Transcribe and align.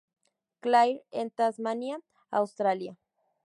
Clair 0.61 1.03
en 1.11 1.29
Tasmania, 1.29 2.01
Australia. 2.31 2.97